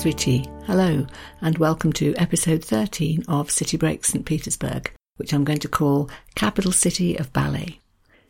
[0.00, 0.46] Masriti.
[0.64, 1.06] Hello,
[1.42, 4.24] and welcome to episode 13 of City Break St.
[4.24, 7.80] Petersburg, which I'm going to call Capital City of Ballet.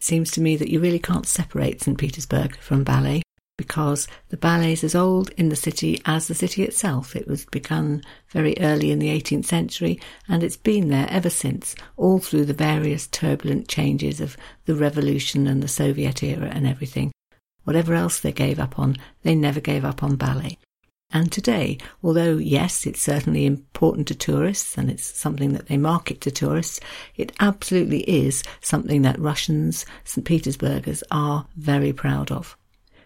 [0.01, 1.97] Seems to me that you really can't separate St.
[1.97, 3.23] Petersburg from ballet
[3.57, 7.15] because the ballet is as old in the city as the city itself.
[7.15, 11.77] It was begun very early in the 18th century and it's been there ever since,
[11.97, 17.13] all through the various turbulent changes of the revolution and the Soviet era and everything.
[17.63, 20.59] Whatever else they gave up on, they never gave up on ballet.
[21.13, 26.21] And today, although yes, it's certainly important to tourists and it's something that they market
[26.23, 26.79] to tourists,
[27.17, 30.25] it absolutely is something that Russians, St.
[30.25, 32.57] Petersburgers are very proud of.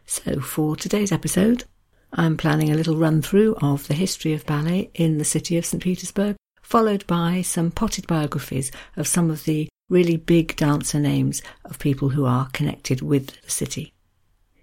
[0.05, 1.65] So for today's episode,
[2.13, 5.65] I'm planning a little run through of the history of ballet in the city of
[5.65, 5.83] St.
[5.83, 11.79] Petersburg, followed by some potted biographies of some of the really big dancer names of
[11.79, 13.93] people who are connected with the city.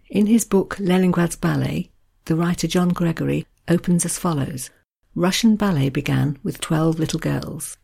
[0.10, 1.90] In his book Leningrad's Ballet,
[2.32, 4.70] the writer John Gregory opens as follows
[5.16, 7.76] Russian ballet began with 12 little girls.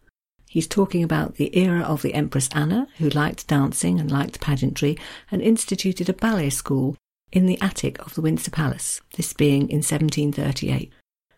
[0.48, 4.98] He's talking about the era of the Empress Anna, who liked dancing and liked pageantry,
[5.30, 6.96] and instituted a ballet school
[7.30, 10.94] in the attic of the Winter Palace, this being in 1738.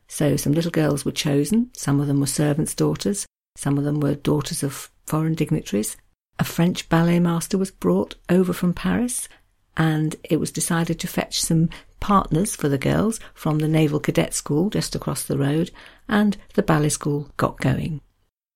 [0.08, 3.26] So some little girls were chosen, some of them were servants' daughters,
[3.58, 5.98] some of them were daughters of foreign dignitaries.
[6.38, 9.28] A French ballet master was brought over from Paris,
[9.76, 11.70] and it was decided to fetch some
[12.00, 15.72] partners for the girls from the Naval Cadet School just across the road,
[16.08, 18.02] and the ballet school got going.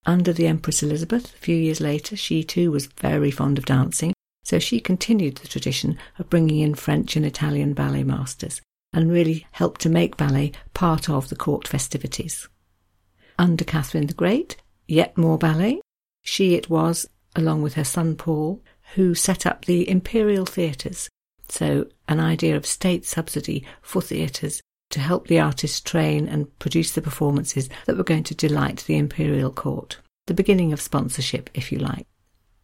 [0.05, 4.13] Under the Empress Elizabeth, a few years later, she too was very fond of dancing,
[4.43, 8.61] so she continued the tradition of bringing in French and Italian ballet masters
[8.93, 12.47] and really helped to make ballet part of the court festivities.
[13.39, 15.81] Under Catherine the Great, yet more ballet.
[16.21, 18.61] She it was, along with her son Paul,
[18.93, 21.09] who set up the imperial theatres
[21.49, 24.61] so, an idea of state subsidy for theatres
[24.91, 28.97] to help the artists train and produce the performances that were going to delight the
[28.97, 29.97] imperial court.
[30.27, 32.07] The beginning of sponsorship, if you like.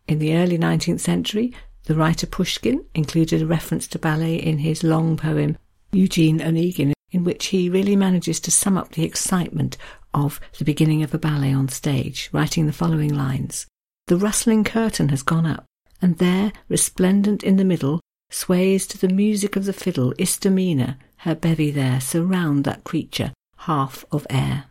[0.07, 1.53] In the early 19th century,
[1.85, 5.57] the writer Pushkin included a reference to ballet in his long poem
[5.91, 9.77] Eugene Onegin, in which he really manages to sum up the excitement
[10.13, 13.65] of the beginning of a ballet on stage, writing the following lines
[14.07, 15.65] The rustling curtain has gone up,
[16.01, 21.35] and there, resplendent in the middle, Sways to the music of the fiddle, Istomina, her
[21.35, 24.65] bevy there, surround that creature, half of air.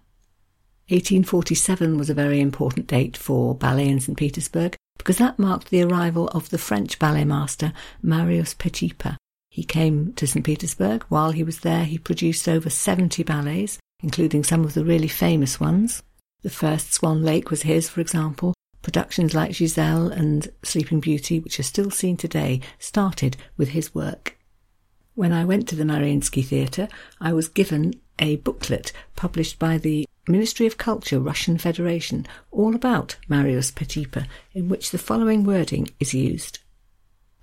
[0.88, 4.16] 1847 was a very important date for ballet in St.
[4.16, 9.16] Petersburg because that marked the arrival of the French ballet master Marius Petipa.
[9.50, 10.44] He came to St.
[10.44, 11.04] Petersburg.
[11.08, 15.58] While he was there, he produced over 70 ballets, including some of the really famous
[15.58, 16.02] ones.
[16.42, 18.54] The first Swan Lake was his, for example,
[18.88, 24.38] Productions like Giselle and Sleeping Beauty, which are still seen today, started with his work.
[25.14, 26.88] When I went to the Mariinsky Theatre,
[27.20, 33.16] I was given a booklet published by the Ministry of Culture Russian Federation all about
[33.28, 36.60] Marius Petipa, in which the following wording is used.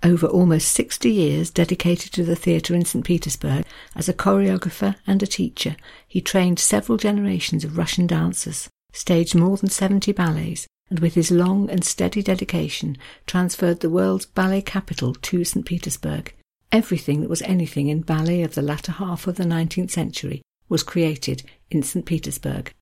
[0.02, 3.04] Over almost 60 years dedicated to the theatre in St.
[3.04, 3.64] Petersburg
[3.94, 5.76] as a choreographer and a teacher,
[6.08, 11.30] he trained several generations of Russian dancers, staged more than 70 ballets, and with his
[11.30, 15.66] long and steady dedication transferred the world's ballet capital to St.
[15.66, 16.34] Petersburg.
[16.72, 20.82] Everything that was anything in ballet of the latter half of the 19th century was
[20.82, 22.04] created in St.
[22.04, 22.72] Petersburg.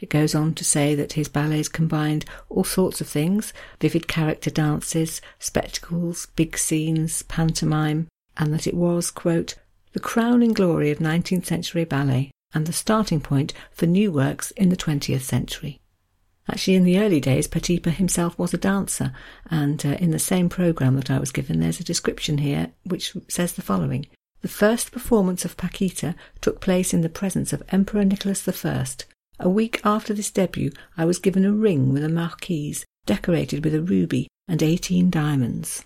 [0.00, 4.50] It goes on to say that his ballets combined all sorts of things vivid character
[4.50, 9.56] dances, spectacles, big scenes, pantomime, and that it was, quote,
[9.92, 14.68] the crowning glory of 19th century ballet and the starting point for new works in
[14.68, 15.77] the 20th century.
[16.50, 19.12] Actually, in the early days, Petipa himself was a dancer,
[19.50, 23.14] and uh, in the same programme that I was given, there's a description here which
[23.28, 24.06] says the following.
[24.40, 28.86] The first performance of Paquita took place in the presence of Emperor Nicholas I.
[29.40, 33.74] A week after this debut, I was given a ring with a marquise decorated with
[33.74, 35.84] a ruby and 18 diamonds.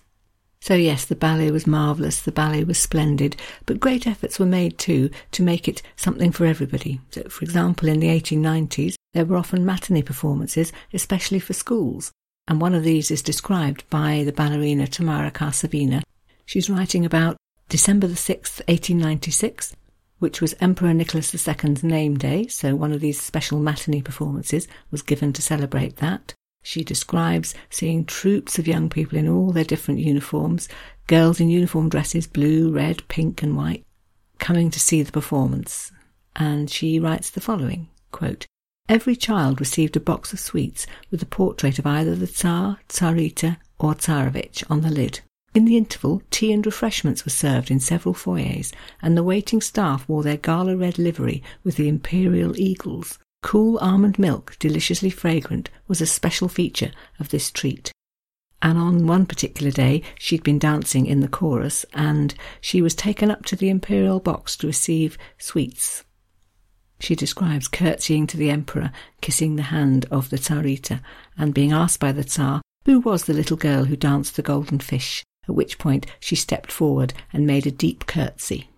[0.61, 3.35] So, yes, the ballet was marvellous, the ballet was splendid,
[3.65, 7.01] but great efforts were made too to make it something for everybody.
[7.11, 12.11] So, for example, in the 1890s, there were often matinee performances, especially for schools,
[12.47, 16.01] and one of these is described by the ballerina Tamara Karsavina.
[16.45, 17.37] She's writing about
[17.69, 19.75] December the 6th, 1896,
[20.19, 25.01] which was Emperor Nicholas II's name day, so one of these special matinee performances was
[25.01, 26.33] given to celebrate that.
[26.63, 30.69] She describes seeing troops of young people in all their different uniforms,
[31.07, 33.85] girls in uniform dresses, blue, red, pink, and white,
[34.39, 35.91] coming to see the performance.
[36.35, 38.45] And she writes the following quote,
[38.89, 43.57] Every child received a box of sweets with a portrait of either the Tsar, Tsarita,
[43.79, 45.21] or Tsarevich on the lid.
[45.55, 50.07] In the interval, tea and refreshments were served in several foyers, and the waiting staff
[50.09, 53.19] wore their gala red livery with the imperial eagles.
[53.41, 57.91] Cool almond milk, deliciously fragrant, was a special feature of this treat.
[58.61, 63.31] And on one particular day, she'd been dancing in the chorus, and she was taken
[63.31, 66.03] up to the imperial box to receive sweets.
[67.03, 68.89] She describes curtsying to the emperor,
[69.19, 71.01] kissing the hand of the Tsarita,
[71.37, 74.79] and being asked by the Tsar who was the little girl who danced the golden
[74.79, 78.69] fish, at which point she stepped forward and made a deep curtsy.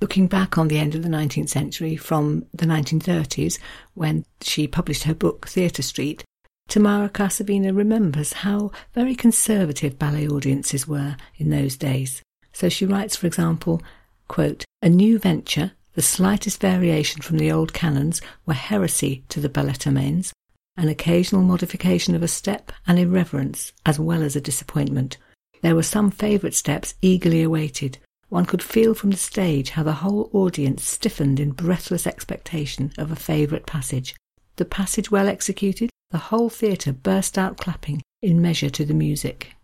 [0.00, 3.58] Looking back on the end of the 19th century from the 1930s,
[3.94, 6.22] when she published her book Theatre Street,
[6.68, 12.22] Tamara Karsavina remembers how very conservative ballet audiences were in those days.
[12.52, 13.82] So she writes, for example,
[14.28, 19.48] quote, A new venture, the slightest variation from the old canons, were heresy to the
[19.48, 20.32] balletomanes,
[20.76, 25.16] an occasional modification of a step, an irreverence, as well as a disappointment.
[25.62, 27.98] There were some favourite steps eagerly awaited.
[28.28, 33.10] One could feel from the stage how the whole audience stiffened in breathless expectation of
[33.10, 34.14] a favourite passage.
[34.56, 39.54] The passage well executed, the whole theatre burst out clapping in measure to the music.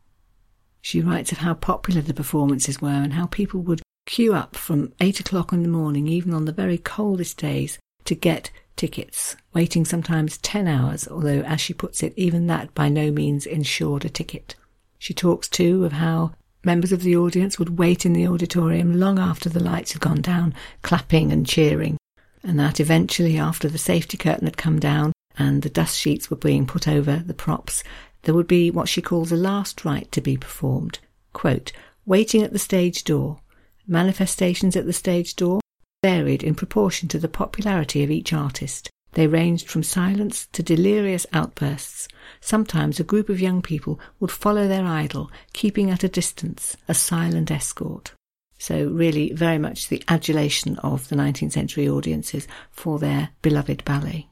[0.82, 4.92] She writes of how popular the performances were and how people would queue up from
[5.00, 9.84] eight o'clock in the morning, even on the very coldest days, to get tickets, waiting
[9.84, 14.08] sometimes 10 hours, although, as she puts it, even that by no means ensured a
[14.08, 14.54] ticket.
[14.98, 16.32] She talks too of how
[16.64, 20.20] members of the audience would wait in the auditorium long after the lights had gone
[20.20, 21.96] down, clapping and cheering,
[22.42, 26.36] and that eventually, after the safety curtain had come down and the dust sheets were
[26.36, 27.82] being put over the props,
[28.22, 30.98] there would be what she calls a last rite to be performed.
[31.32, 31.72] Quote,
[32.04, 33.40] waiting at the stage door.
[33.86, 35.60] Manifestations at the stage door
[36.02, 38.90] varied in proportion to the popularity of each artist.
[39.12, 42.08] They ranged from silence to delirious outbursts.
[42.40, 46.94] Sometimes a group of young people would follow their idol, keeping at a distance, a
[46.94, 48.12] silent escort.
[48.58, 54.28] So, really, very much the adulation of the 19th century audiences for their beloved ballet.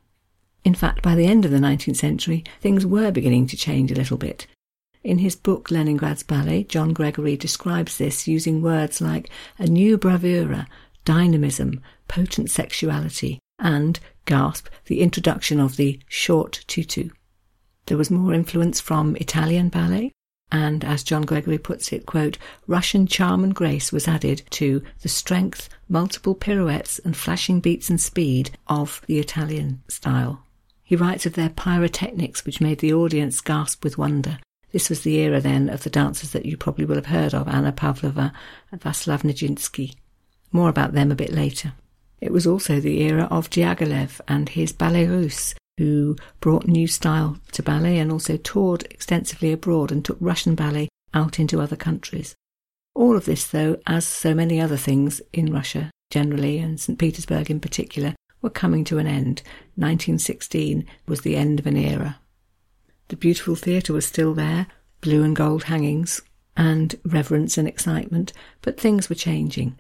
[0.65, 3.97] In fact, by the end of the 19th century, things were beginning to change a
[3.97, 4.47] little bit.
[5.05, 9.29] In his book Leningrad's Ballet, John Gregory describes this using words like
[9.59, 10.67] a new bravura,
[11.05, 17.11] dynamism, potent sexuality, and, gasp, the introduction of the short tutu.
[17.85, 20.11] There was more influence from Italian ballet,
[20.51, 25.11] and as John Gregory puts it, quote, Russian charm and grace was added to the
[25.11, 30.47] strength, multiple pirouettes, and flashing beats and speed of the Italian style.
[30.83, 34.39] He writes of their pyrotechnics, which made the audience gasp with wonder.
[34.75, 37.47] This was the era then of the dancers that you probably will have heard of,
[37.47, 38.33] Anna Pavlova
[38.73, 39.95] and Vaslav Nijinsky.
[40.51, 41.75] More about them a bit later.
[42.21, 47.39] It was also the era of Diaghilev and his Ballet Russe, who brought new style
[47.53, 52.35] to ballet and also toured extensively abroad and took Russian ballet out into other countries.
[52.97, 56.99] All of this, though, as so many other things in Russia generally and St.
[56.99, 59.41] Petersburg in particular, were coming to an end.
[59.77, 62.19] 1916 was the end of an era.
[63.09, 64.67] The beautiful theatre was still there,
[65.01, 66.23] blue and gold hangings,
[66.57, 69.79] and reverence and excitement, but things were changing.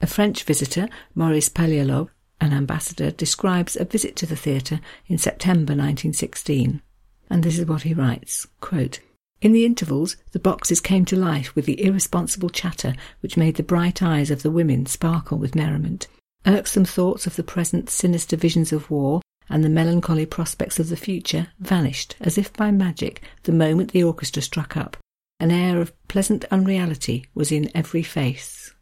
[0.00, 2.08] A French visitor, Maurice Paléologue,
[2.40, 6.82] an ambassador, describes a visit to the theatre in September 1916.
[7.30, 9.00] And this is what he writes quote,
[9.40, 13.62] In the intervals, the boxes came to life with the irresponsible chatter which made the
[13.62, 16.08] bright eyes of the women sparkle with merriment.
[16.46, 20.96] Irksome thoughts of the present sinister visions of war and the melancholy prospects of the
[20.96, 24.96] future vanished as if by magic the moment the orchestra struck up.
[25.40, 28.72] An air of pleasant unreality was in every face.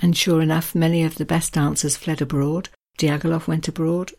[0.00, 2.68] And sure enough, many of the best dancers fled abroad.
[2.98, 4.12] Diaghilev went abroad.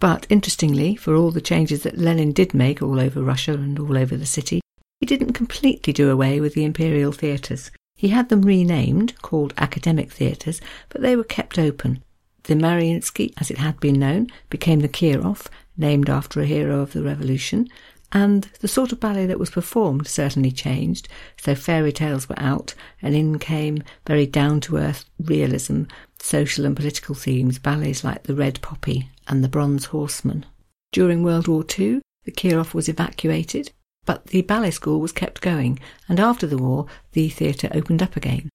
[0.00, 3.98] But interestingly, for all the changes that Lenin did make all over Russia and all
[3.98, 4.60] over the city,
[5.00, 7.70] he didn't completely do away with the imperial theatres.
[7.96, 12.02] He had them renamed, called academic theatres, but they were kept open.
[12.48, 16.94] The Mariinsky, as it had been known, became the Kirov, named after a hero of
[16.94, 17.68] the revolution,
[18.10, 22.72] and the sort of ballet that was performed certainly changed, so fairy tales were out,
[23.02, 25.82] and in came very down to earth realism,
[26.18, 30.46] social and political themes, ballets like The Red Poppy and The Bronze Horseman.
[30.90, 33.72] During World War II, the Kirov was evacuated,
[34.06, 35.78] but the ballet school was kept going,
[36.08, 38.48] and after the war, the theatre opened up again.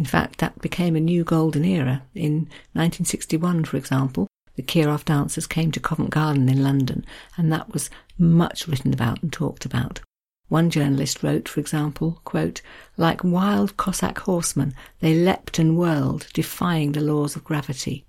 [0.00, 2.04] In fact, that became a new golden era.
[2.14, 7.04] In 1961, for example, the Kirov dancers came to Covent Garden in London,
[7.36, 10.00] and that was much written about and talked about.
[10.48, 12.62] One journalist wrote, for example, quote,
[12.96, 18.06] like wild Cossack horsemen, they leapt and whirled, defying the laws of gravity.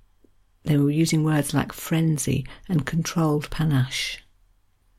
[0.63, 4.20] They were using words like frenzy and controlled panache.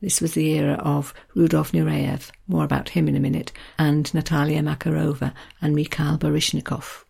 [0.02, 4.60] This was the era of Rudolf Nureyev, more about him in a minute, and Natalia
[4.60, 7.04] Makarova and Mikhail Baryshnikov.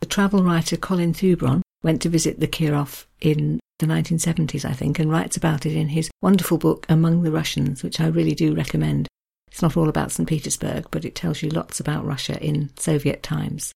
[0.00, 4.98] The travel writer Colin Thubron went to visit the Kirov in the 1970s, I think,
[4.98, 8.54] and writes about it in his wonderful book Among the Russians, which I really do
[8.54, 9.08] recommend.
[9.50, 10.28] It's not all about St.
[10.28, 13.72] Petersburg, but it tells you lots about Russia in Soviet times.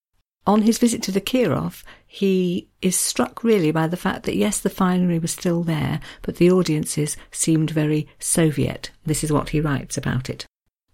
[0.47, 4.61] On his visit to the Kirov, he is struck really by the fact that yes,
[4.61, 8.91] the finery was still there, but the audiences seemed very Soviet.
[9.05, 10.47] This is what he writes about it.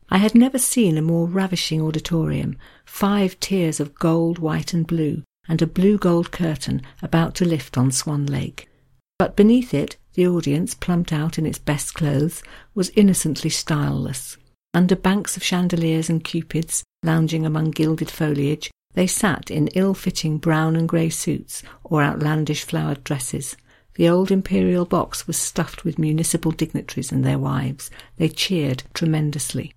[0.08, 2.56] I had never seen a more ravishing auditorium,
[2.86, 7.76] five tiers of gold, white, and blue, and a blue gold curtain about to lift
[7.76, 8.70] on Swan Lake.
[9.18, 12.42] But beneath it, the audience, plumped out in its best clothes,
[12.74, 14.36] was innocently styleless.
[14.74, 20.76] Under banks of chandeliers and cupids, lounging among gilded foliage, they sat in ill-fitting brown
[20.76, 23.56] and grey suits or outlandish flowered dresses.
[23.94, 27.90] The old imperial box was stuffed with municipal dignitaries and their wives.
[28.16, 29.74] They cheered tremendously.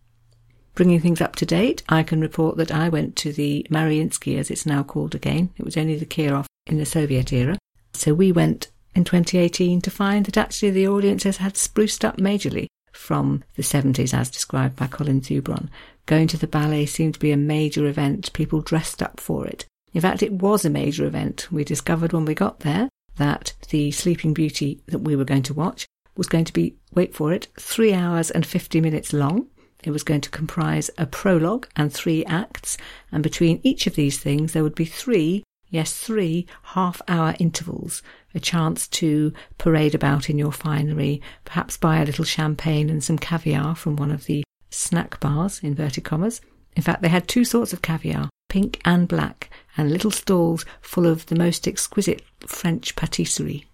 [0.73, 4.51] Bringing things up to date, I can report that I went to the Mariinsky, as
[4.51, 5.51] it's now called again.
[5.57, 7.57] It was only the Kirov in the Soviet era.
[7.93, 12.67] So we went in 2018 to find that actually the audiences had spruced up majorly
[12.91, 15.69] from the 70s as described by Colin Thubron.
[16.05, 19.65] Going to the ballet seemed to be a major event, people dressed up for it.
[19.93, 21.47] In fact, it was a major event.
[21.51, 25.53] We discovered when we got there that the Sleeping Beauty that we were going to
[25.53, 29.47] watch was going to be, wait for it, three hours and 50 minutes long.
[29.83, 32.77] It was going to comprise a prologue and three acts,
[33.11, 38.01] and between each of these things there would be three, yes, three half hour intervals,
[38.33, 43.17] a chance to parade about in your finery, perhaps buy a little champagne and some
[43.17, 44.43] caviar from one of the
[44.75, 46.41] snack bars, inverted commas.
[46.75, 51.07] In fact, they had two sorts of caviar, pink and black, and little stalls full
[51.07, 53.65] of the most exquisite French patisserie.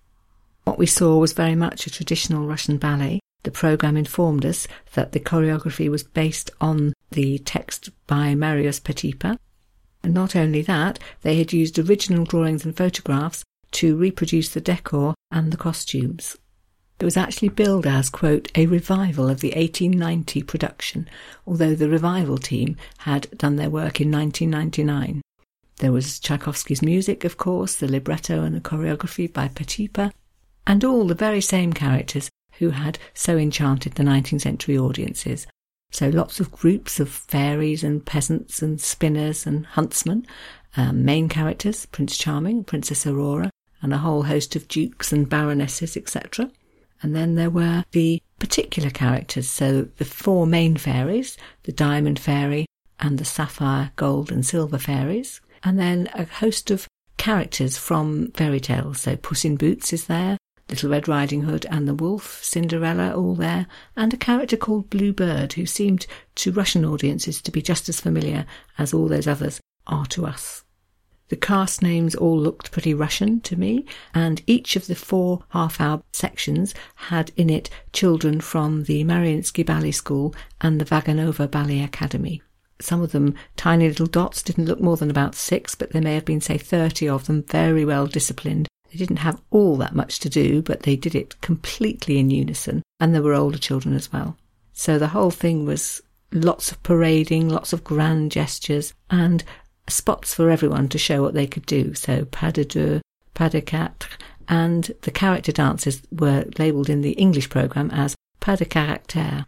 [0.63, 3.19] What we saw was very much a traditional Russian ballet.
[3.43, 9.37] The programme informed us that the choreography was based on the text by Marius Petipa.
[10.03, 15.15] And not only that, they had used original drawings and photographs to reproduce the decor
[15.31, 16.37] and the costumes.
[17.01, 21.09] It was actually billed as, quote, a revival of the 1890 production,
[21.47, 25.23] although the revival team had done their work in 1999.
[25.77, 30.11] There was Tchaikovsky's music, of course, the libretto and the choreography by Petipa,
[30.67, 32.29] and all the very same characters
[32.59, 35.47] who had so enchanted the 19th century audiences.
[35.89, 40.27] So lots of groups of fairies and peasants and spinners and huntsmen,
[40.77, 43.49] um, main characters, Prince Charming, Princess Aurora,
[43.81, 46.51] and a whole host of dukes and baronesses, etc.
[47.01, 49.49] And then there were the particular characters.
[49.49, 52.65] So the four main fairies, the diamond fairy
[52.99, 55.41] and the sapphire, gold and silver fairies.
[55.63, 59.01] And then a host of characters from fairy tales.
[59.01, 60.37] So Puss in Boots is there,
[60.69, 65.13] Little Red Riding Hood and the Wolf, Cinderella, all there, and a character called Blue
[65.13, 68.45] Bird, who seemed to Russian audiences to be just as familiar
[68.77, 70.63] as all those others are to us.
[71.31, 75.79] The cast names all looked pretty Russian to me, and each of the four half
[75.79, 81.83] hour sections had in it children from the Mariinsky Ballet School and the Vaganova Ballet
[81.83, 82.41] Academy.
[82.81, 86.15] Some of them, tiny little dots, didn't look more than about six, but there may
[86.15, 88.67] have been, say, 30 of them, very well disciplined.
[88.91, 92.83] They didn't have all that much to do, but they did it completely in unison,
[92.99, 94.35] and there were older children as well.
[94.73, 96.01] So the whole thing was
[96.33, 99.43] lots of parading, lots of grand gestures, and
[99.87, 101.93] spots for everyone to show what they could do.
[101.93, 103.01] So pas de deux,
[103.33, 104.09] pas de quatre,
[104.47, 109.45] and the character dances were labelled in the English programme as pas de caractère.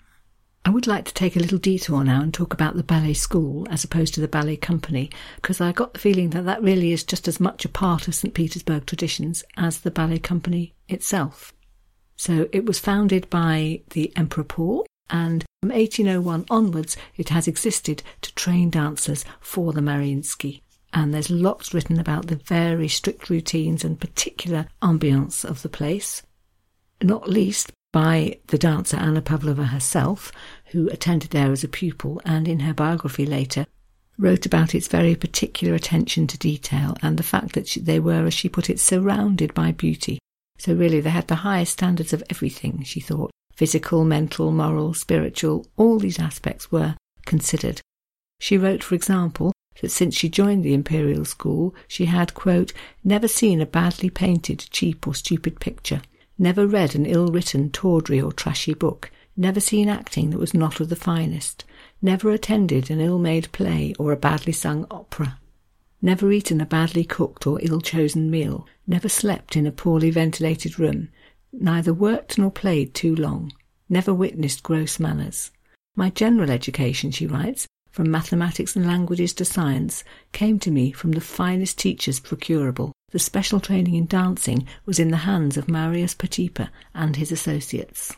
[0.66, 3.68] I would like to take a little detour now and talk about the ballet school
[3.70, 7.04] as opposed to the ballet company, because I got the feeling that that really is
[7.04, 8.34] just as much a part of St.
[8.34, 11.52] Petersburg traditions as the ballet company itself.
[12.16, 18.04] So it was founded by the Emperor Paul and from 1801 onwards it has existed
[18.20, 20.62] to train dancers for the Mariinsky.
[20.92, 26.22] And there's lots written about the very strict routines and particular ambiance of the place,
[27.02, 30.34] not least by the dancer Anna Pavlova herself,
[30.72, 33.66] who attended there as a pupil and in her biography later
[34.18, 38.34] wrote about its very particular attention to detail and the fact that they were, as
[38.34, 40.20] she put it, surrounded by beauty.
[40.58, 45.68] So really they had the highest standards of everything, she thought, Physical, mental, moral, spiritual,
[45.78, 46.96] all these aspects were
[47.26, 47.82] considered.
[48.40, 53.28] She wrote, for example, that since she joined the Imperial School, she had, quote, never
[53.28, 56.02] seen a badly painted, cheap, or stupid picture,
[56.38, 60.80] never read an ill written, tawdry, or trashy book, never seen acting that was not
[60.80, 61.64] of the finest,
[62.02, 65.40] never attended an ill made play or a badly sung opera,
[66.02, 70.78] never eaten a badly cooked or ill chosen meal, never slept in a poorly ventilated
[70.78, 71.10] room,
[71.54, 73.54] neither worked nor played too long,
[73.88, 75.52] never witnessed gross manners.
[75.96, 81.12] My general education, she writes, from mathematics and languages to science, came to me from
[81.12, 82.92] the finest teachers procurable.
[83.12, 88.12] The special training in dancing was in the hands of Marius Petipa and his associates.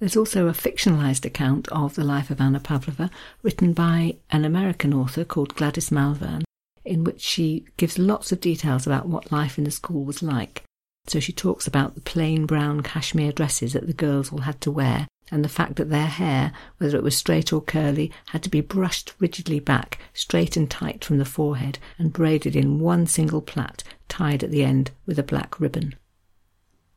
[0.00, 3.08] There's also a fictionalized account of the life of Anna Pavlova
[3.44, 6.44] written by an American author called Gladys Malvern,
[6.84, 10.64] in which she gives lots of details about what life in the school was like.
[11.06, 14.70] So she talks about the plain brown cashmere dresses that the girls all had to
[14.70, 18.50] wear, and the fact that their hair, whether it was straight or curly, had to
[18.50, 23.40] be brushed rigidly back, straight and tight from the forehead, and braided in one single
[23.40, 25.94] plait, tied at the end with a black ribbon.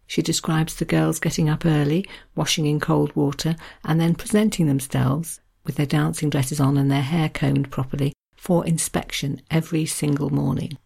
[0.08, 2.04] She describes the girls getting up early,
[2.36, 7.04] washing in cold water, and then presenting themselves, with their dancing dresses on and their
[7.04, 10.80] hair combed properly, for inspection every single morning.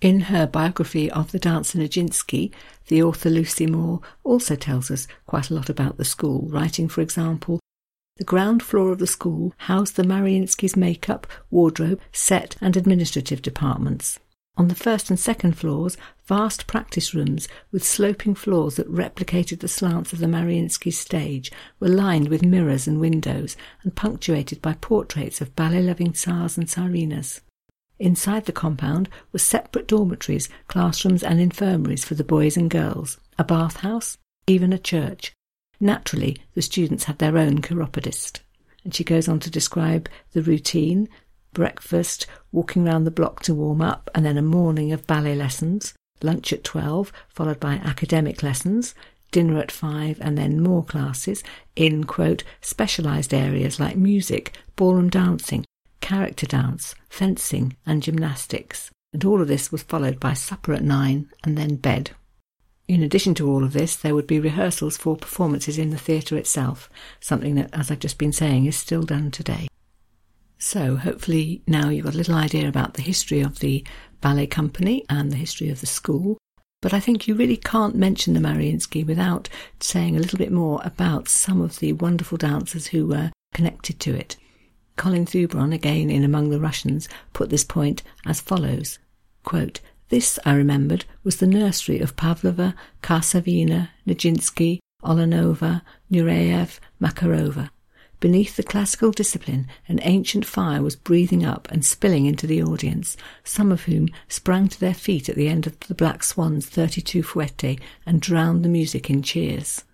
[0.00, 2.52] In her biography of the dancer Nijinsky,
[2.86, 7.00] the author Lucy Moore also tells us quite a lot about the school, writing, for
[7.00, 7.58] example,
[8.16, 14.20] the ground floor of the school housed the Mariinskys' makeup, wardrobe, set, and administrative departments.
[14.56, 19.68] On the first and second floors, vast practice rooms with sloping floors that replicated the
[19.68, 21.50] slants of the Mariinsky stage
[21.80, 27.40] were lined with mirrors and windows and punctuated by portraits of ballet-loving tsars and tsarinas.
[27.98, 33.44] Inside the compound were separate dormitories, classrooms and infirmaries for the boys and girls, a
[33.44, 35.32] bathhouse, even a church.
[35.80, 38.40] Naturally, the students had their own chiropodist.
[38.84, 41.08] And she goes on to describe the routine,
[41.52, 45.94] breakfast, walking round the block to warm up, and then a morning of ballet lessons,
[46.22, 48.94] lunch at 12, followed by academic lessons,
[49.32, 51.42] dinner at 5, and then more classes
[51.74, 55.64] in, quote, specialised areas like music, ballroom dancing,
[56.00, 58.90] character dance, fencing, and gymnastics.
[59.12, 62.10] And all of this was followed by supper at 9 and then bed.
[62.86, 66.36] In addition to all of this, there would be rehearsals for performances in the theatre
[66.36, 66.88] itself,
[67.20, 69.68] something that, as I've just been saying, is still done today.
[70.58, 73.84] So, hopefully, now you've got a little idea about the history of the
[74.20, 76.38] ballet company and the history of the school.
[76.80, 79.48] But I think you really can't mention the Mariinsky without
[79.80, 84.14] saying a little bit more about some of the wonderful dancers who were connected to
[84.14, 84.36] it.
[84.98, 88.98] Colin Thubron, again in Among the Russians, put this point as follows
[89.44, 97.70] quote, This, I remembered, was the nursery of Pavlova, Karsavina, Nijinsky, Ulanova, Nureyev, Makarova.
[98.18, 103.16] Beneath the classical discipline, an ancient fire was breathing up and spilling into the audience,
[103.44, 107.22] some of whom sprang to their feet at the end of the Black Swan's 32
[107.22, 109.84] fouette and drowned the music in cheers.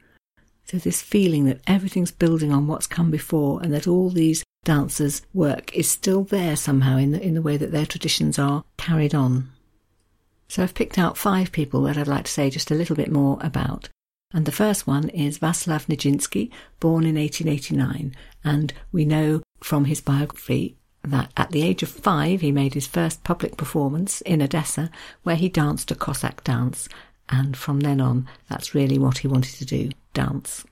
[0.64, 5.22] So this feeling that everything's building on what's come before and that all these dancers'
[5.32, 9.14] work is still there somehow in the, in the way that their traditions are carried
[9.14, 9.50] on.
[10.48, 13.10] So I've picked out five people that I'd like to say just a little bit
[13.10, 13.88] more about.
[14.32, 16.50] And the first one is Vaslav Nijinsky,
[16.80, 18.14] born in 1889.
[18.42, 22.86] And we know from his biography that at the age of five he made his
[22.86, 24.90] first public performance in Odessa,
[25.22, 26.88] where he danced a Cossack dance.
[27.28, 30.64] And from then on, that's really what he wanted to do dance.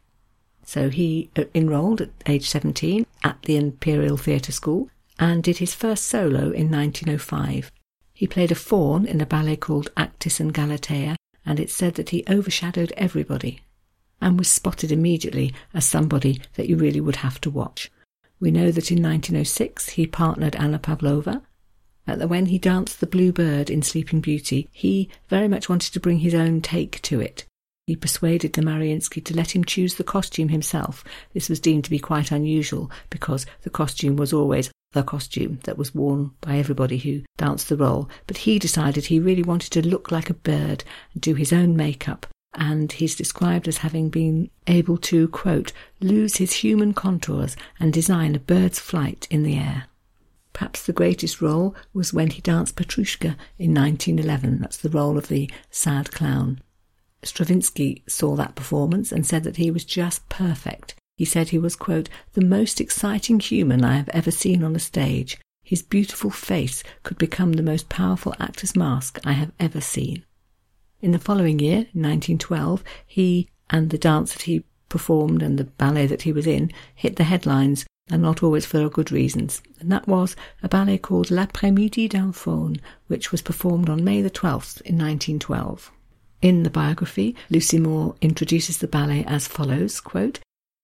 [0.72, 5.74] So he uh, enrolled at age 17 at the Imperial Theatre School and did his
[5.74, 7.70] first solo in 1905.
[8.14, 12.08] He played a faun in a ballet called Acis and Galatea and it said that
[12.08, 13.60] he overshadowed everybody
[14.18, 17.92] and was spotted immediately as somebody that you really would have to watch.
[18.40, 21.42] We know that in 1906 he partnered Anna Pavlova,
[22.06, 26.00] that when he danced the Blue Bird in Sleeping Beauty, he very much wanted to
[26.00, 27.44] bring his own take to it.
[27.92, 31.04] He persuaded the Mariinsky to let him choose the costume himself.
[31.34, 35.76] This was deemed to be quite unusual because the costume was always the costume that
[35.76, 39.86] was worn by everybody who danced the role, but he decided he really wanted to
[39.86, 42.26] look like a bird and do his own makeup.
[42.54, 48.34] And he's described as having been able to, quote, lose his human contours and design
[48.34, 49.84] a bird's flight in the air.
[50.54, 54.60] Perhaps the greatest role was when he danced Petrushka in 1911.
[54.60, 56.62] That's the role of the sad clown.
[57.24, 60.94] Stravinsky saw that performance and said that he was just perfect.
[61.16, 64.80] He said he was, quote, the most exciting human I have ever seen on a
[64.80, 65.38] stage.
[65.62, 70.24] His beautiful face could become the most powerful actor's mask I have ever seen.
[71.00, 76.06] In the following year, 1912, he and the dance that he performed and the ballet
[76.06, 79.62] that he was in hit the headlines, and not always for good reasons.
[79.78, 84.30] And that was a ballet called L'après-midi d'un faune, which was performed on May the
[84.30, 85.92] 12th in 1912.
[86.42, 90.40] In the biography, Lucy Moore introduces the ballet as follows, quote,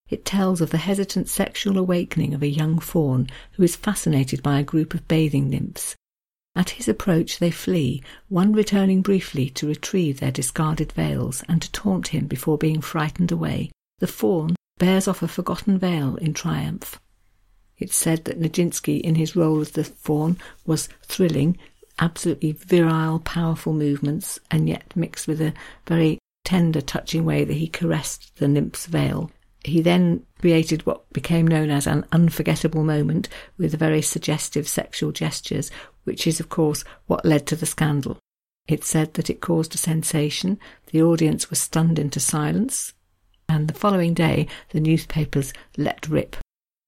[0.09, 4.57] it tells of the hesitant sexual awakening of a young faun who is fascinated by
[4.57, 5.97] a group of bathing nymphs.
[6.55, 11.71] At his approach they flee, one returning briefly to retrieve their discarded veils and to
[11.73, 13.69] taunt him before being frightened away.
[13.99, 16.99] The faun, bears off a forgotten veil in triumph.
[17.77, 21.57] It's said that Nijinsky, in his role as the faun, was thrilling,
[21.99, 25.53] absolutely virile, powerful movements, and yet mixed with a
[25.87, 29.31] very tender, touching way that he caressed the nymph's veil.
[29.63, 35.69] He then created what became known as an unforgettable moment with very suggestive sexual gestures,
[36.05, 38.17] which is, of course, what led to the scandal.
[38.67, 40.59] It said that it caused a sensation,
[40.91, 42.93] the audience was stunned into silence,
[43.49, 46.37] and the following day the newspapers let rip.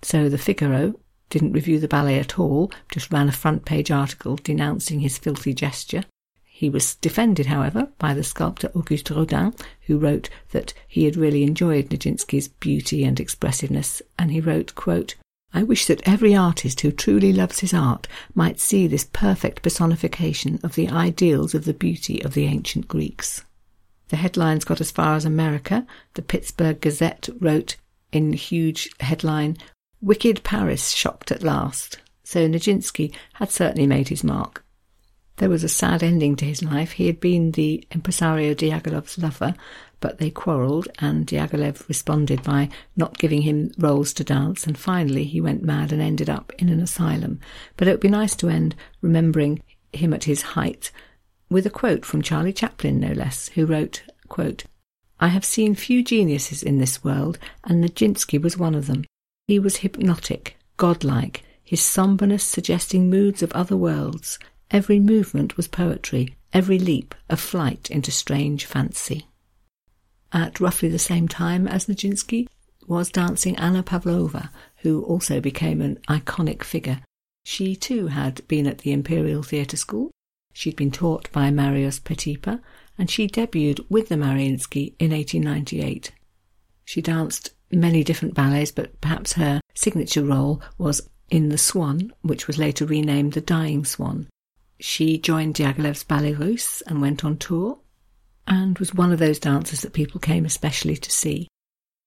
[0.04, 1.00] So the Figaro
[1.32, 5.54] didn't review the ballet at all, just ran a front page article denouncing his filthy
[5.54, 6.04] gesture.
[6.44, 9.56] He was defended, however, by the sculptor Auguste Rodin,
[9.88, 15.16] who wrote that he had really enjoyed Nijinsky's beauty and expressiveness, and he wrote, quote,
[15.54, 20.60] I wish that every artist who truly loves his art might see this perfect personification
[20.64, 23.44] of the ideals of the beauty of the ancient Greeks.
[24.10, 25.88] The headlines got as far as America.
[26.14, 27.78] The Pittsburgh Gazette wrote
[28.12, 29.58] in huge headline,
[30.02, 32.00] Wicked Paris shocked at last.
[32.24, 34.64] So Nijinsky had certainly made his mark.
[35.38, 36.92] There was a sad ending to his life.
[36.94, 39.56] He had been the impresario Diaghilev's lover,
[40.00, 45.24] but they quarrelled, and Diaghilev responded by not giving him roles to dance, and finally
[45.24, 47.40] he went mad and ended up in an asylum.
[47.78, 49.62] But it would be nice to end remembering
[49.94, 50.92] him at his height
[51.50, 54.64] with a quote from Charlie Chaplin, no less, who wrote, quote,
[55.20, 59.06] I have seen few geniuses in this world, and Nijinsky was one of them.
[59.52, 64.40] He was hypnotic, godlike, his sombreness suggesting moods of other worlds,
[64.72, 69.28] Every movement was poetry, every leap a flight into strange fancy.
[70.32, 72.48] At roughly the same time as Nijinsky
[72.88, 74.52] was dancing Anna Pavlova,
[74.84, 77.02] who also became an iconic figure.
[77.44, 80.12] She too had been at the Imperial Theatre School.
[80.54, 82.62] She'd been taught by Marius Petipa,
[82.98, 86.14] and she debuted with the Mariinsky in 1898.
[86.86, 92.48] She danced many different ballets, but perhaps her signature role was in The Swan, which
[92.48, 94.28] was later renamed The Dying Swan,
[94.82, 97.78] she joined Diaghilev's Ballet Russe and went on tour
[98.48, 101.48] and was one of those dancers that people came especially to see.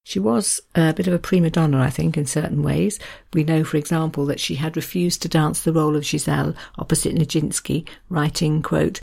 [0.05, 2.99] She was a bit of a prima donna, I think, in certain ways.
[3.33, 7.15] We know, for example, that she had refused to dance the role of Giselle opposite
[7.15, 9.01] Nijinsky, writing, quote,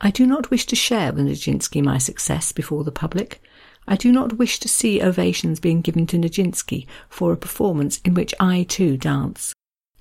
[0.00, 3.42] I do not wish to share with Nijinsky my success before the public.
[3.86, 8.14] I do not wish to see ovations being given to Nijinsky for a performance in
[8.14, 9.52] which I too dance.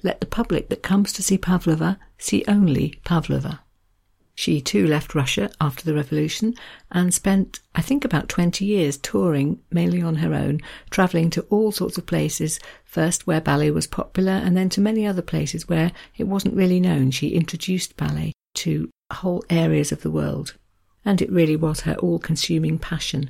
[0.03, 3.61] Let the public that comes to see Pavlova see only Pavlova.
[4.35, 6.55] She too left Russia after the revolution
[6.91, 11.71] and spent, I think, about 20 years touring, mainly on her own, travelling to all
[11.71, 15.91] sorts of places, first where ballet was popular and then to many other places where
[16.17, 17.11] it wasn't really known.
[17.11, 20.55] She introduced ballet to whole areas of the world.
[21.05, 23.29] And it really was her all consuming passion.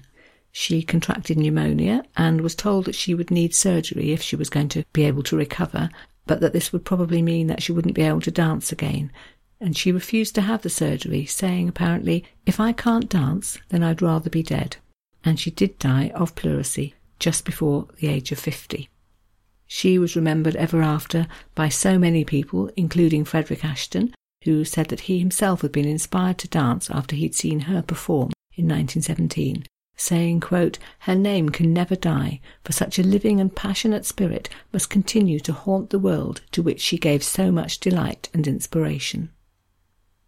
[0.56, 4.70] She contracted pneumonia and was told that she would need surgery if she was going
[4.70, 5.90] to be able to recover,
[6.28, 9.12] but that this would probably mean that she wouldn't be able to dance again.
[9.60, 14.04] And she refused to have the surgery, saying apparently, If I can't dance, then I'd
[14.04, 14.78] rather be dead.
[15.26, 18.90] And she did die of pleurisy just before the age of 50.
[19.66, 24.14] She was remembered ever after by so many people, including Frederick Ashton,
[24.44, 28.34] who said that he himself had been inspired to dance after he'd seen her perform
[28.56, 29.66] in 1917
[30.04, 34.90] saying, quote, Her name can never die, for such a living and passionate spirit must
[34.90, 39.32] continue to haunt the world to which she gave so much delight and inspiration.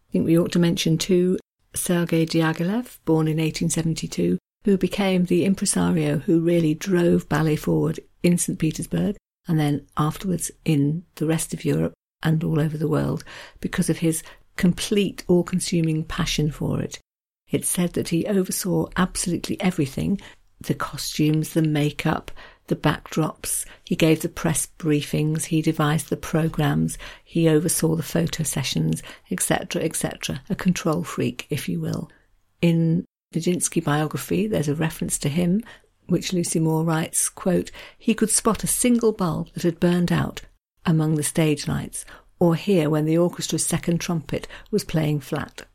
[0.09, 1.37] I think we ought to mention too
[1.75, 8.37] Sergei Diaghilev, born in 1872, who became the impresario who really drove ballet forward in
[8.37, 8.57] St.
[8.57, 13.23] Petersburg and then afterwards in the rest of Europe and all over the world
[13.59, 14.23] because of his
[14.55, 16.99] complete, all consuming passion for it.
[17.55, 20.19] It said that he oversaw absolutely everything
[20.59, 22.29] the costumes, the makeup,
[22.67, 23.65] the backdrops.
[23.85, 29.83] He gave the press briefings, he devised the programs, he oversaw the photo sessions, etc.,
[29.83, 30.41] etc.
[30.49, 32.11] A control freak, if you will.
[32.61, 35.63] In the Nijinsky biography, there's a reference to him,
[36.07, 40.41] which Lucy Moore writes, quote, he could spot a single bulb that had burned out
[40.85, 42.03] among the stage lights,
[42.37, 45.65] or hear when the orchestra's second trumpet was playing flat.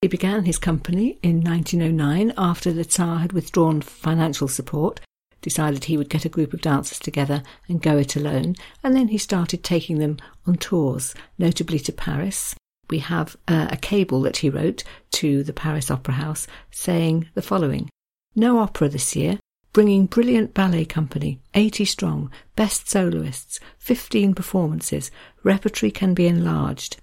[0.00, 5.00] He began his company in 1909 after the Tsar had withdrawn financial support,
[5.42, 9.08] decided he would get a group of dancers together and go it alone, and then
[9.08, 12.54] he started taking them on tours, notably to Paris.
[12.88, 14.84] We have uh, a cable that he wrote
[15.14, 17.90] to the Paris Opera House saying the following
[18.36, 19.40] No opera this year,
[19.72, 25.10] bringing brilliant ballet company, 80 strong, best soloists, 15 performances,
[25.42, 26.98] repertory can be enlarged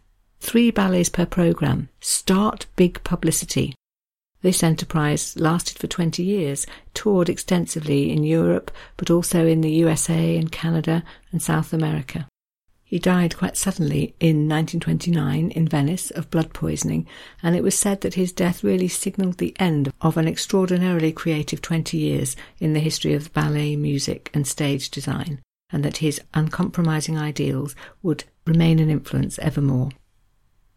[0.46, 1.90] three ballets per program.
[2.02, 3.74] Start big publicity.
[4.44, 10.38] This enterprise lasted for 20 years, toured extensively in Europe, but also in the USA
[10.38, 12.28] and Canada and South America.
[12.84, 17.08] He died quite suddenly in 1929 in Venice of blood poisoning,
[17.42, 21.60] and it was said that his death really signalled the end of an extraordinarily creative
[21.60, 27.18] 20 years in the history of ballet music and stage design, and that his uncompromising
[27.18, 29.90] ideals would remain an influence evermore.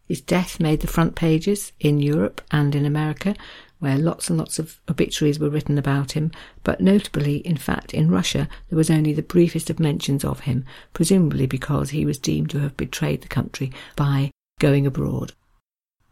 [0.09, 3.37] His death made the front pages in Europe and in America,
[3.79, 6.33] where lots and lots of obituaries were written about him,
[6.65, 10.65] but notably, in fact, in Russia, there was only the briefest of mentions of him,
[10.95, 15.35] presumably because he was deemed to have betrayed the country by going abroad.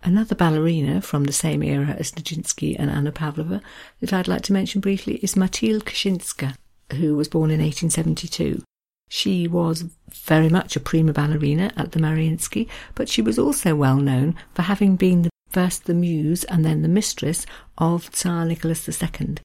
[0.05, 3.63] Another ballerina from the same era as Nijinsky and Anna Pavlova
[4.01, 6.55] that I'd like to mention briefly is Mathilde Kschinska,
[6.93, 8.63] who was born in 1872.
[9.09, 13.97] She was very much a prima ballerina at the Mariinsky, but she was also well
[13.97, 17.47] known for having been the, first the muse and then the mistress
[17.79, 19.37] of Tsar Nicholas II,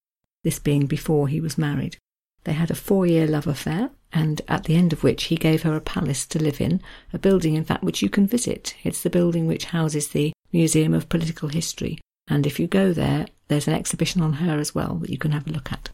[0.44, 1.98] this being before he was married.
[2.44, 5.62] They had a four year love affair, and at the end of which he gave
[5.62, 6.82] her a palace to live in,
[7.14, 8.76] a building, in fact, which you can visit.
[8.84, 13.28] It's the building which houses the Museum of Political History, and if you go there,
[13.48, 15.90] there's an exhibition on her as well that you can have a look at.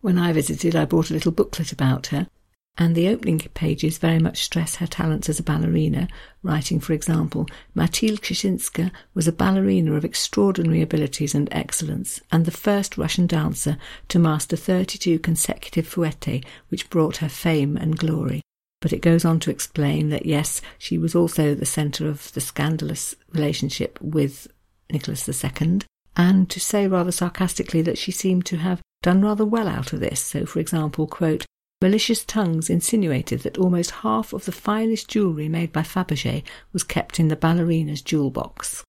[0.00, 2.28] When I visited, I bought a little booklet about her,
[2.76, 6.08] and the opening pages very much stress her talents as a ballerina,
[6.42, 12.50] writing, for example, Mathilde Kschinska was a ballerina of extraordinary abilities and excellence, and the
[12.50, 13.76] first Russian dancer
[14.08, 18.40] to master 32 consecutive fouettes, which brought her fame and glory.
[18.80, 22.40] But it goes on to explain that yes, she was also the centre of the
[22.40, 24.48] scandalous relationship with
[24.90, 25.80] Nicholas II,
[26.16, 30.00] and to say rather sarcastically that she seemed to have done rather well out of
[30.00, 30.20] this.
[30.20, 31.46] So, for example, quote,
[31.82, 37.20] Malicious tongues insinuated that almost half of the finest jewellery made by Fabergé was kept
[37.20, 38.84] in the ballerina's jewel box.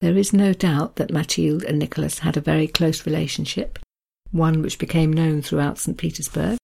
[0.00, 3.78] There is no doubt that Mathilde and Nicholas had a very close relationship,
[4.30, 5.96] one which became known throughout St.
[5.96, 6.58] Petersburg.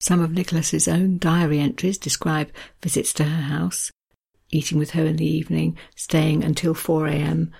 [0.00, 2.50] Some of Nicholas's own diary entries describe
[2.82, 3.90] visits to her house,
[4.50, 7.52] eating with her in the evening, staying until 4 a.m.,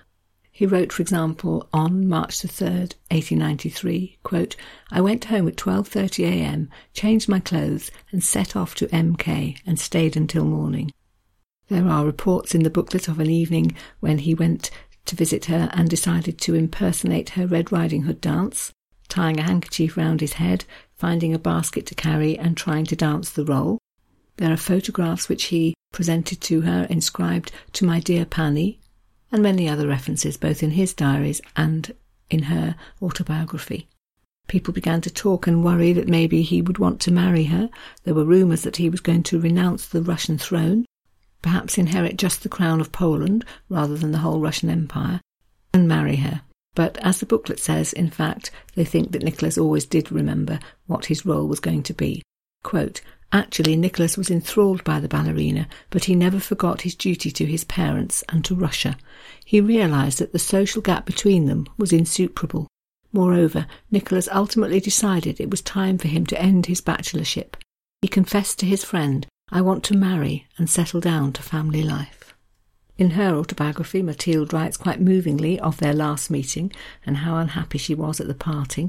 [0.60, 4.56] he wrote, for example, on March the 3rd, 1893, quote,
[4.90, 9.80] I went home at 12.30 a.m., changed my clothes, and set off to MK and
[9.80, 10.92] stayed until morning.
[11.68, 14.70] There are reports in the booklet of an evening when he went
[15.06, 18.70] to visit her and decided to impersonate her Red Riding Hood dance,
[19.08, 23.30] tying a handkerchief round his head, finding a basket to carry, and trying to dance
[23.30, 23.78] the role.
[24.36, 28.79] There are photographs which he presented to her inscribed, To my dear Pani,
[29.32, 31.94] and many other references both in his diaries and
[32.30, 33.88] in her autobiography.
[34.48, 37.70] People began to talk and worry that maybe he would want to marry her.
[38.04, 40.86] There were rumours that he was going to renounce the Russian throne,
[41.42, 45.20] perhaps inherit just the crown of Poland rather than the whole Russian Empire,
[45.72, 46.42] and marry her.
[46.74, 51.06] But as the booklet says, in fact, they think that Nicholas always did remember what
[51.06, 52.22] his role was going to be.
[52.62, 53.00] Quote,
[53.32, 57.62] Actually, Nicholas was enthralled by the ballerina, but he never forgot his duty to his
[57.64, 58.96] parents and to Russia.
[59.44, 62.66] He realized that the social gap between them was insuperable.
[63.12, 67.54] Moreover, Nicholas ultimately decided it was time for him to end his bachelorship.
[68.02, 72.34] He confessed to his friend, I want to marry and settle down to family life.
[72.98, 76.72] In her autobiography, Mathilde writes quite movingly of their last meeting
[77.06, 78.88] and how unhappy she was at the parting.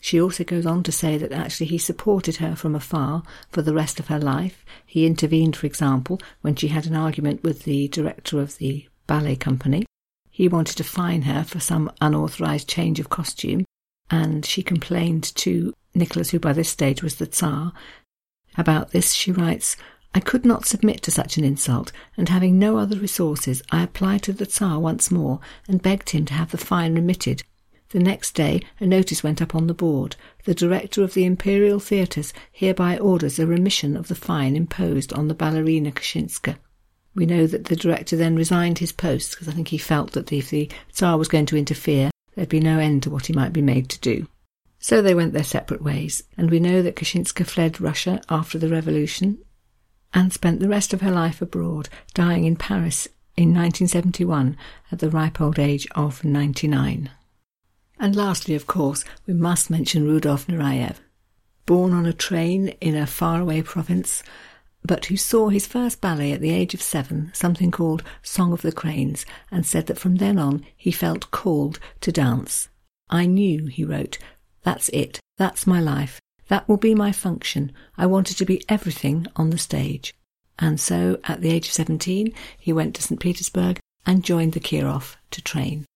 [0.00, 3.74] She also goes on to say that actually he supported her from afar for the
[3.74, 4.64] rest of her life.
[4.84, 9.36] He intervened, for example, when she had an argument with the director of the ballet
[9.36, 9.86] company.
[10.30, 13.64] He wanted to fine her for some unauthorized change of costume,
[14.10, 17.72] and she complained to Nicholas, who by this stage was the Tsar.
[18.56, 19.76] About this, she writes,
[20.14, 24.22] I could not submit to such an insult, and having no other resources, I applied
[24.24, 27.42] to the Tsar once more and begged him to have the fine remitted.
[27.92, 30.16] The next day, a notice went up on the board.
[30.44, 35.28] The director of the Imperial Theatres hereby orders a remission of the fine imposed on
[35.28, 36.56] the ballerina Kschinska.
[37.14, 40.32] We know that the director then resigned his post because I think he felt that
[40.32, 43.52] if the Tsar was going to interfere, there'd be no end to what he might
[43.52, 44.26] be made to do.
[44.78, 48.70] So they went their separate ways, and we know that Kschinska fled Russia after the
[48.70, 49.36] revolution
[50.14, 54.56] and spent the rest of her life abroad, dying in Paris in 1971
[54.90, 57.10] at the ripe old age of 99.
[57.98, 60.96] And lastly, of course, we must mention Rudolf Nureyev.
[61.66, 64.22] Born on a train in a faraway province,
[64.84, 68.62] but who saw his first ballet at the age of seven, something called Song of
[68.62, 72.68] the Cranes, and said that from then on he felt called to dance.
[73.08, 74.18] I knew, he wrote,
[74.62, 77.72] that's it, that's my life, that will be my function.
[77.96, 80.14] I wanted to be everything on the stage.
[80.58, 83.20] And so, at the age of 17, he went to St.
[83.20, 85.86] Petersburg and joined the Kirov to train.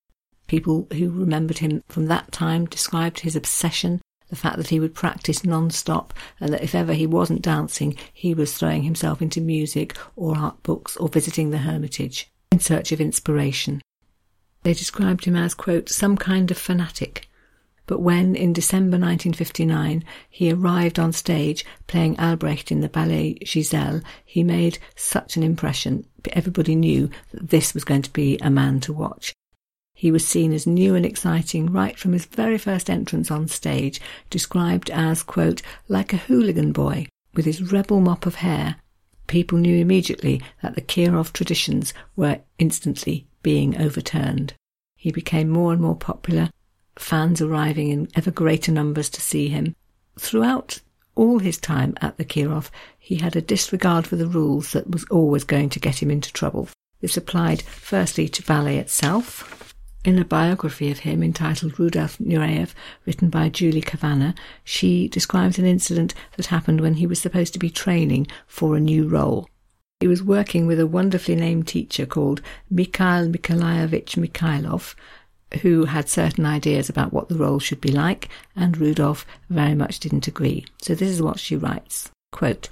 [0.47, 4.95] People who remembered him from that time described his obsession, the fact that he would
[4.95, 9.97] practice non-stop, and that if ever he wasn't dancing, he was throwing himself into music
[10.15, 13.83] or art books or visiting the Hermitage in search of inspiration.
[14.63, 17.29] They described him as, quote, some kind of fanatic.
[17.87, 24.01] But when, in December 1959, he arrived on stage playing Albrecht in the ballet Giselle,
[24.25, 26.05] he made such an impression.
[26.33, 29.36] Everybody knew that this was going to be a man to watch.
[29.99, 33.99] He was seen as new and exciting right from his very first entrance on stage,
[34.29, 38.77] described as, quote, like a hooligan boy with his rebel mop of hair.
[39.27, 44.53] People knew immediately that the Kirov traditions were instantly being overturned.
[44.97, 46.51] He became more and more popular,
[46.99, 49.75] fans arriving in ever greater numbers to see him.
[50.19, 50.83] Throughout
[51.15, 55.07] all his time at the Kirov, he had a disregard for the rules that was
[55.11, 56.69] always going to get him into trouble.
[57.01, 59.66] This applied firstly to ballet itself,
[60.07, 65.67] in a biography of him entitled Rudolf Nureyev, written by Julie Kavanagh, she describes an
[65.67, 69.49] incident that happened when he was supposed to be training for a new role.
[69.99, 72.41] He was working with a wonderfully named teacher called
[72.71, 74.95] Mikhail Mikhailovich Mikhailov,
[75.63, 79.99] who had certain ideas about what the role should be like, and Rudolf very much
[79.99, 80.67] didn't agree.
[80.83, 82.11] So this is what she writes.
[82.31, 82.69] Quote,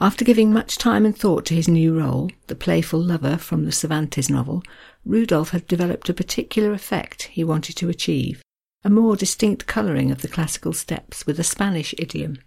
[0.00, 3.72] after giving much time and thought to his new role, the playful lover from the
[3.72, 4.62] Cervantes novel,
[5.04, 8.42] Rudolf had developed a particular effect he wanted to achieve,
[8.84, 12.38] a more distinct colouring of the classical steps with a Spanish idiom.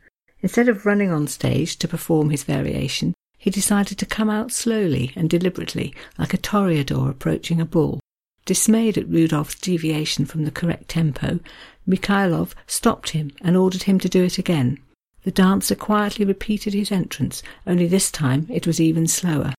[0.41, 5.12] Instead of running on stage to perform his variation, he decided to come out slowly
[5.15, 7.99] and deliberately, like a toreador approaching a bull.
[8.45, 11.39] Dismayed at Rudolf's deviation from the correct tempo,
[11.88, 14.79] Mikhailov stopped him and ordered him to do it again.
[15.26, 19.56] The dancer quietly repeated his entrance, only this time it was even slower.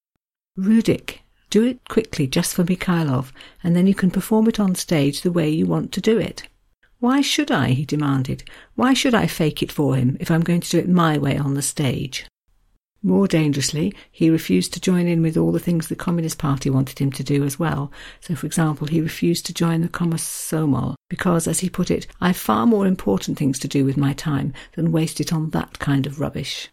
[0.57, 1.19] Rudik,
[1.51, 3.33] do it quickly just for Mikhailov,
[3.65, 6.45] and then you can perform it on stage the way you want to do it.
[7.01, 7.71] Why should I?
[7.71, 8.45] he demanded.
[8.77, 11.37] Why should I fake it for him if I'm going to do it my way
[11.37, 12.27] on the stage?
[13.07, 16.99] More dangerously, he refused to join in with all the things the Communist Party wanted
[16.99, 17.92] him to do as well.
[18.19, 22.27] So, for example, he refused to join the Komsomol because, as he put it, I
[22.27, 25.79] have far more important things to do with my time than waste it on that
[25.79, 26.69] kind of rubbish.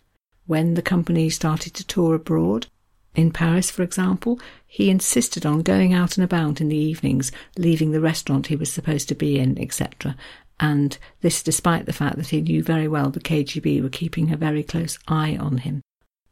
[0.47, 2.65] When the company started to tour abroad,
[3.13, 7.91] in Paris, for example, he insisted on going out and about in the evenings, leaving
[7.91, 10.15] the restaurant he was supposed to be in, etc.
[10.59, 14.35] And this despite the fact that he knew very well the KGB were keeping a
[14.35, 15.83] very close eye on him.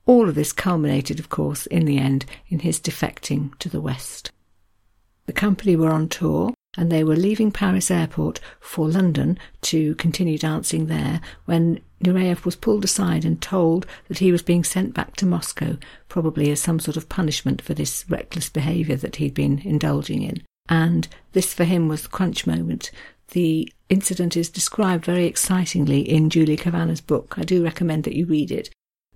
[0.05, 4.31] All of this culminated, of course, in the end in his defecting to the West.
[5.27, 10.37] The company were on tour and they were leaving Paris airport for London to continue
[10.37, 15.15] dancing there when Nureyev was pulled aside and told that he was being sent back
[15.17, 19.59] to Moscow, probably as some sort of punishment for this reckless behaviour that he'd been
[19.59, 20.41] indulging in.
[20.69, 22.91] And this for him was the crunch moment.
[23.29, 27.35] The incident is described very excitingly in Julie Kavanagh's book.
[27.37, 28.69] I do recommend that you read it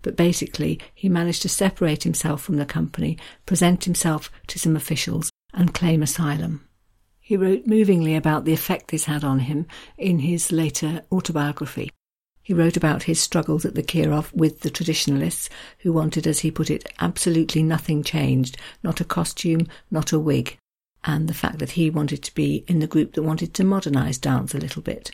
[0.05, 5.31] but basically he managed to separate himself from the company, present himself to some officials,
[5.51, 6.63] and claim asylum.
[7.19, 9.65] He wrote movingly about the effect this had on him
[9.97, 11.89] in his later autobiography.
[12.43, 16.51] He wrote about his struggles at the Kirov with the traditionalists, who wanted, as he
[16.51, 20.55] put it, absolutely nothing changed, not a costume, not a wig,
[21.03, 24.19] and the fact that he wanted to be in the group that wanted to modernise
[24.19, 25.09] dance a little bit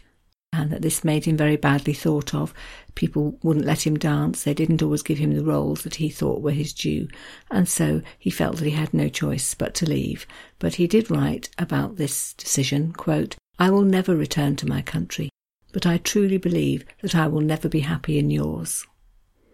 [0.54, 2.54] and that this made him very badly thought of.
[2.96, 6.42] People wouldn't let him dance, they didn't always give him the roles that he thought
[6.42, 7.08] were his due,
[7.50, 10.28] and so he felt that he had no choice but to leave.
[10.60, 15.30] But he did write about this decision, quote, I will never return to my country,
[15.72, 18.86] but I truly believe that I will never be happy in yours.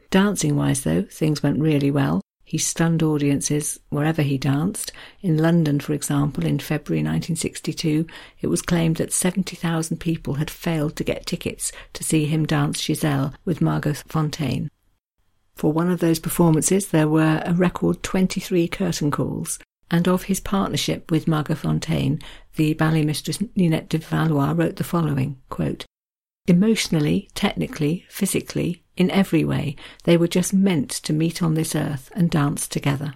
[0.09, 2.21] Dancing wise, though, things went really well.
[2.47, 4.93] He stunned audiences wherever he danced.
[5.21, 8.07] In London, for example, in February 1962,
[8.39, 12.81] it was claimed that 70,000 people had failed to get tickets to see him dance
[12.81, 14.69] Giselle with Margot Fonteyn.
[15.57, 19.59] For one of those performances, there were a record 23 curtain calls,
[19.91, 22.23] and of his partnership with Margot Fonteyn,
[22.55, 25.85] the ballet mistress Ninette de Valois wrote the following quote,
[26.47, 32.11] Emotionally, technically, physically, in every way, they were just meant to meet on this earth
[32.15, 33.13] and dance together.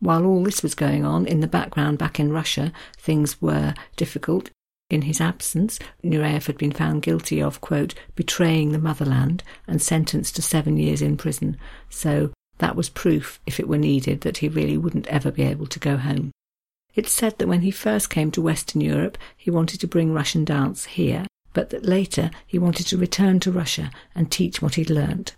[0.00, 4.50] While all this was going on in the background back in Russia, things were difficult.
[4.90, 10.36] In his absence, Nureyev had been found guilty of, quote, betraying the motherland and sentenced
[10.36, 11.58] to seven years in prison.
[11.90, 15.66] So that was proof, if it were needed, that he really wouldn't ever be able
[15.66, 16.30] to go home.
[16.94, 20.44] It's said that when he first came to Western Europe, he wanted to bring Russian
[20.44, 21.26] dance here,
[21.58, 25.34] but that later he wanted to return to Russia and teach what he'd learnt.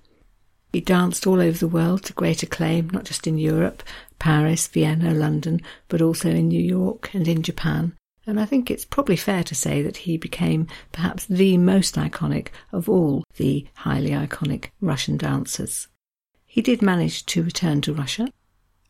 [0.70, 3.82] He danced all over the world to great acclaim, not just in Europe,
[4.18, 7.94] Paris, Vienna, London, but also in New York and in Japan.
[8.26, 12.48] and I think it's probably fair to say that he became perhaps the most iconic
[12.70, 15.88] of all the highly iconic Russian dancers.
[16.44, 18.28] He did manage to return to Russia.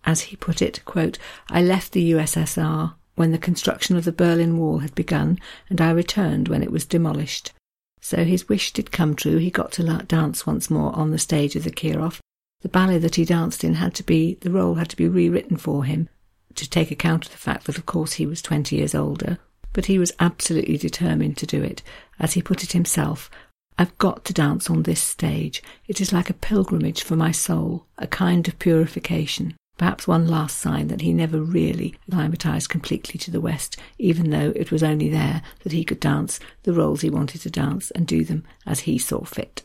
[0.04, 1.16] As he put it, quote,
[1.48, 5.38] I left the USSR when the construction of the Berlin Wall had begun,
[5.68, 7.52] and I returned when it was demolished.
[8.00, 9.36] So his wish did come true.
[9.36, 12.18] He got to dance once more on the stage of the Kirov.
[12.62, 15.56] The ballet that he danced in had to be, the role had to be rewritten
[15.56, 16.08] for him
[16.54, 19.38] to take account of the fact that, of course, he was 20 years older.
[19.72, 21.82] But he was absolutely determined to do it.
[22.18, 23.30] As he put it himself,
[23.78, 25.62] I've got to dance on this stage.
[25.86, 29.54] It is like a pilgrimage for my soul, a kind of purification.
[29.80, 34.52] Perhaps one last sign that he never really acclimatized completely to the West, even though
[34.54, 38.06] it was only there that he could dance the roles he wanted to dance and
[38.06, 39.62] do them as he saw fit.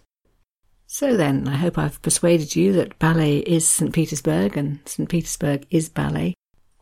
[0.88, 3.92] So then, I hope I've persuaded you that ballet is St.
[3.92, 5.10] Petersburg and St.
[5.10, 6.34] Petersburg is ballet.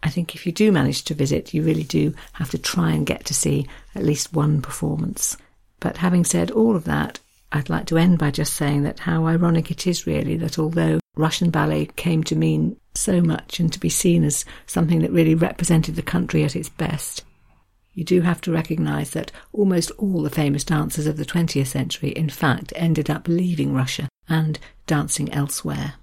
[0.03, 3.03] I think if you do manage to visit, you really do have to try and
[3.03, 5.38] get to see at least one performance.
[5.79, 7.19] But having said all of that,
[7.51, 10.99] I'd like to end by just saying that how ironic it is really that although
[11.15, 15.35] Russian ballet came to mean so much and to be seen as something that really
[15.35, 17.23] represented the country at its best,
[17.93, 22.09] you do have to recognise that almost all the famous dancers of the 20th century,
[22.09, 25.95] in fact, ended up leaving Russia and dancing elsewhere.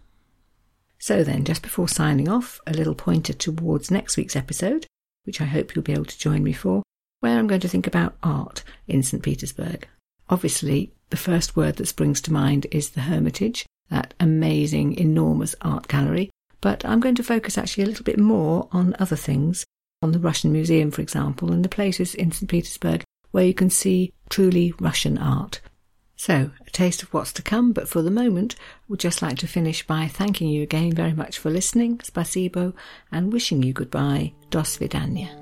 [0.98, 4.86] So then, just before signing off, a little pointer towards next week's episode,
[5.24, 6.82] which I hope you'll be able to join me for,
[7.20, 9.22] where I'm going to think about art in St.
[9.22, 9.88] Petersburg.
[10.28, 15.88] Obviously, the first word that springs to mind is the Hermitage, that amazing, enormous art
[15.88, 16.30] gallery,
[16.60, 19.64] but I'm going to focus actually a little bit more on other things,
[20.02, 22.48] on the Russian Museum, for example, and the places in St.
[22.48, 25.60] Petersburg where you can see truly Russian art.
[26.16, 29.38] So, a taste of what's to come, but for the moment, I would just like
[29.38, 32.74] to finish by thanking you again very much for listening, spasibo,
[33.10, 35.39] and wishing you goodbye, dos vidania.